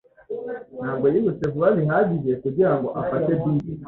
Ntabwo 0.79 1.05
yirutse 1.13 1.43
vuba 1.53 1.69
bihagije 1.77 2.31
kugirango 2.43 2.87
afate 3.01 3.31
bisi. 3.41 3.71